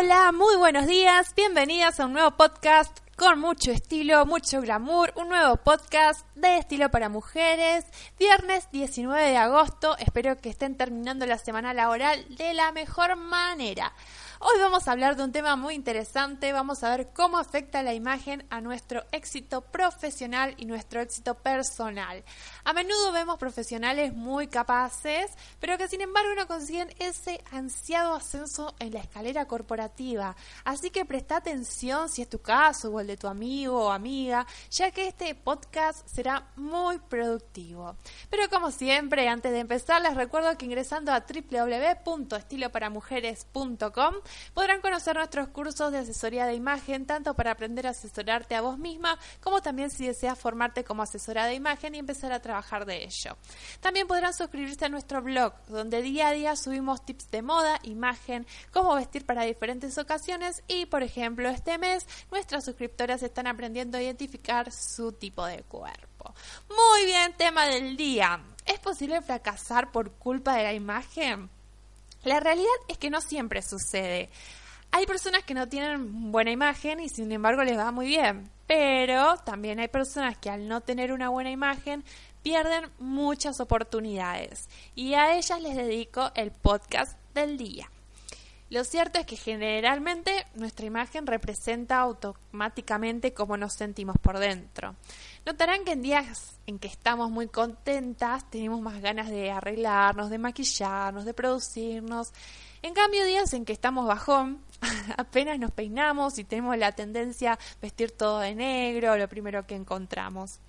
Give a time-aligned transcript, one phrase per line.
[0.00, 5.28] Hola, muy buenos días, bienvenidas a un nuevo podcast con mucho estilo, mucho glamour, un
[5.28, 7.84] nuevo podcast de estilo para mujeres,
[8.16, 13.92] viernes 19 de agosto, espero que estén terminando la semana laboral de la mejor manera.
[14.40, 17.92] Hoy vamos a hablar de un tema muy interesante, vamos a ver cómo afecta la
[17.92, 22.22] imagen a nuestro éxito profesional y nuestro éxito personal.
[22.62, 28.76] A menudo vemos profesionales muy capaces, pero que sin embargo no consiguen ese ansiado ascenso
[28.78, 30.36] en la escalera corporativa.
[30.64, 34.46] Así que presta atención si es tu caso o el de tu amigo o amiga,
[34.70, 37.96] ya que este podcast será muy productivo.
[38.30, 44.14] Pero como siempre, antes de empezar, les recuerdo que ingresando a www.estiloparamujeres.com
[44.54, 48.78] podrán conocer nuestros cursos de asesoría de imagen, tanto para aprender a asesorarte a vos
[48.78, 53.04] misma, como también si deseas formarte como asesora de imagen y empezar a trabajar de
[53.04, 53.36] ello.
[53.80, 58.46] También podrán suscribirse a nuestro blog, donde día a día subimos tips de moda, imagen,
[58.72, 64.02] cómo vestir para diferentes ocasiones y, por ejemplo, este mes nuestras suscriptoras están aprendiendo a
[64.02, 66.34] identificar su tipo de cuerpo.
[66.68, 68.40] Muy bien, tema del día.
[68.64, 71.50] ¿Es posible fracasar por culpa de la imagen?
[72.28, 74.28] La realidad es que no siempre sucede.
[74.90, 79.38] Hay personas que no tienen buena imagen y sin embargo les va muy bien, pero
[79.46, 82.04] también hay personas que al no tener una buena imagen
[82.42, 87.90] pierden muchas oportunidades y a ellas les dedico el podcast del día.
[88.70, 94.94] Lo cierto es que generalmente nuestra imagen representa automáticamente cómo nos sentimos por dentro.
[95.46, 100.36] Notarán que en días en que estamos muy contentas tenemos más ganas de arreglarnos, de
[100.36, 102.32] maquillarnos, de producirnos.
[102.82, 104.62] En cambio, días en que estamos bajón,
[105.16, 109.76] apenas nos peinamos y tenemos la tendencia a vestir todo de negro, lo primero que
[109.76, 110.60] encontramos.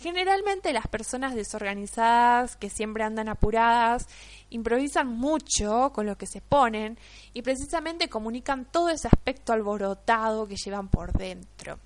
[0.00, 4.06] Generalmente las personas desorganizadas, que siempre andan apuradas,
[4.48, 6.98] improvisan mucho con lo que se ponen
[7.34, 11.78] y precisamente comunican todo ese aspecto alborotado que llevan por dentro.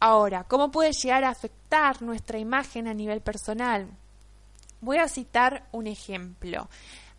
[0.00, 3.88] Ahora, ¿cómo puede llegar a afectar nuestra imagen a nivel personal?
[4.80, 6.70] Voy a citar un ejemplo.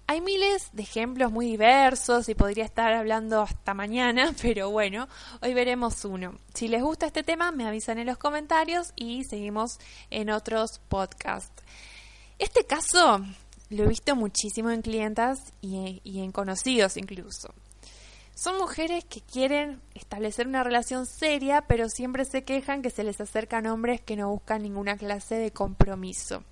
[0.08, 5.08] Hay miles de ejemplos muy diversos y podría estar hablando hasta mañana, pero bueno,
[5.42, 6.38] hoy veremos uno.
[6.54, 9.80] Si les gusta este tema, me avisan en los comentarios y seguimos
[10.12, 11.64] en otros podcasts.
[12.38, 13.26] Este caso
[13.70, 17.52] lo he visto muchísimo en clientas y, y en conocidos incluso.
[18.36, 23.20] Son mujeres que quieren establecer una relación seria, pero siempre se quejan que se les
[23.22, 26.44] acercan hombres que no buscan ninguna clase de compromiso.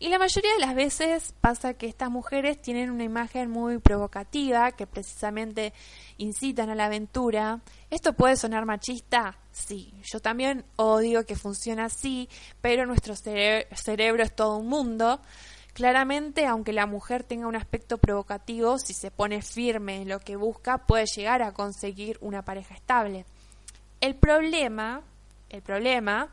[0.00, 4.70] Y la mayoría de las veces pasa que estas mujeres tienen una imagen muy provocativa,
[4.70, 5.72] que precisamente
[6.18, 7.60] incitan a la aventura.
[7.90, 9.36] ¿Esto puede sonar machista?
[9.50, 12.28] Sí, yo también odio que funcione así,
[12.60, 15.20] pero nuestro cerebro es todo un mundo.
[15.72, 20.36] Claramente, aunque la mujer tenga un aspecto provocativo, si se pone firme en lo que
[20.36, 23.24] busca, puede llegar a conseguir una pareja estable.
[24.00, 25.02] El problema,
[25.48, 26.28] el problema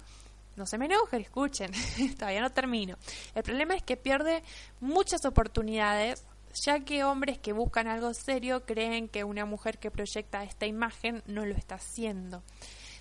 [0.55, 1.71] no se me enojen, escuchen,
[2.17, 2.97] todavía no termino.
[3.33, 4.43] El problema es que pierde
[4.79, 6.23] muchas oportunidades,
[6.53, 11.21] ya que hombres que buscan algo serio creen que una mujer que proyecta esta imagen
[11.27, 12.43] no lo está haciendo.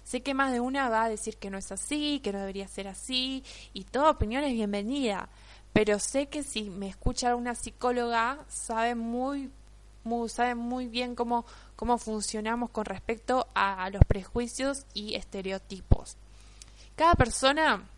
[0.03, 2.69] Sé que más de una va a decir que no es así, que no debería
[2.69, 5.31] ser así, y toda opinión es bienvenida,
[5.73, 9.51] pero sé que si me escucha una psicóloga, sabe muy,
[10.29, 16.19] sabe muy bien cómo, cómo funcionamos con respecto a los prejuicios y estereotipos.
[16.97, 17.89] Cada persona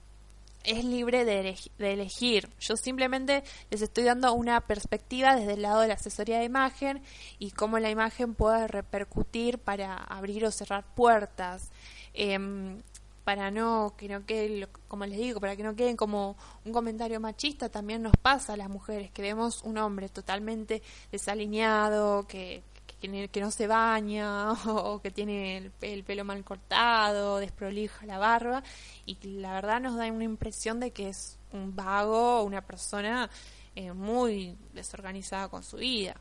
[0.64, 2.48] es libre de, elegir.
[2.60, 7.02] Yo simplemente les estoy dando una perspectiva desde el lado de la asesoría de imagen
[7.38, 11.70] y cómo la imagen puede repercutir para abrir o cerrar puertas.
[12.14, 12.82] Em,
[13.24, 17.20] para no que no quede, como les digo, para que no queden como un comentario
[17.20, 22.62] machista, también nos pasa a las mujeres que vemos un hombre totalmente desalineado, que
[23.00, 28.62] que, no se baña o, que tiene el, pelo mal cortado, desprolija la barba
[29.04, 33.30] y la verdad nos da una impresión de que es un vago, una persona
[33.74, 36.16] eh, muy desorganizada con su vida.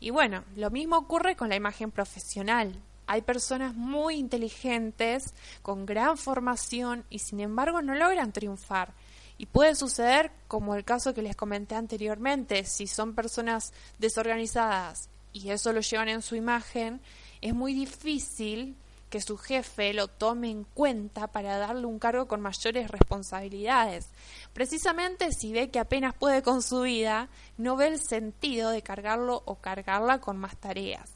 [0.00, 2.80] Y bueno, lo mismo ocurre con la imagen profesional.
[3.06, 8.94] Hay personas muy inteligentes, con gran formación y sin embargo no logran triunfar.
[9.38, 15.50] Y puede suceder como el caso que les comenté anteriormente, si son personas desorganizadas y
[15.50, 17.00] eso lo llevan en su imagen,
[17.40, 18.76] es muy difícil
[19.12, 24.08] que su jefe lo tome en cuenta para darle un cargo con mayores responsabilidades.
[24.54, 29.42] Precisamente si ve que apenas puede con su vida, no ve el sentido de cargarlo
[29.44, 31.10] o cargarla con más tareas.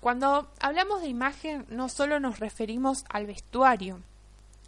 [0.00, 4.00] Cuando hablamos de imagen no solo nos referimos al vestuario,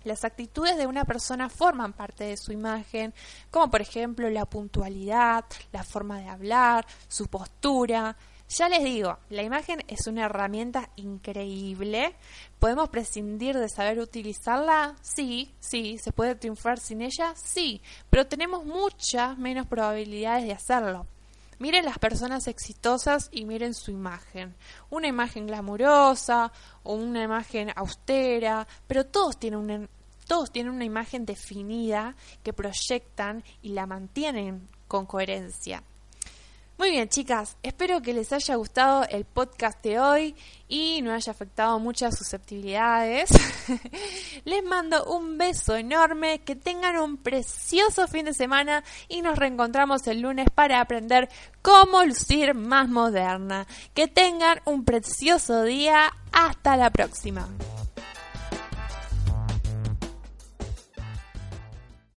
[0.05, 3.13] las actitudes de una persona forman parte de su imagen,
[3.51, 8.17] como por ejemplo la puntualidad, la forma de hablar, su postura,
[8.49, 12.15] ya les digo, la imagen es una herramienta increíble.
[12.59, 14.97] ¿Podemos prescindir de saber utilizarla?
[15.03, 15.99] Sí, sí.
[15.99, 17.35] ¿Se puede triunfar sin ella?
[17.37, 17.81] Sí.
[18.11, 21.07] Pero tenemos muchas menos probabilidades de hacerlo.
[21.59, 24.55] Miren las personas exitosas y miren su imagen.
[24.91, 26.53] Una imagen glamurosa
[26.83, 29.89] o una imagen austera, pero todos tienen una,
[30.27, 35.83] todos tienen una imagen definida que proyectan y la mantienen con coherencia.
[36.77, 40.35] Muy bien, chicas, espero que les haya gustado el podcast de hoy
[40.67, 43.31] y no haya afectado muchas susceptibilidades.
[44.45, 50.05] les mando un beso enorme, que tengan un precioso fin de semana y nos reencontramos
[50.09, 51.29] el lunes para aprender
[51.63, 53.69] cómo lucir más moderna.
[53.95, 56.13] Que tengan un precioso día.
[56.33, 57.49] Hasta la próxima.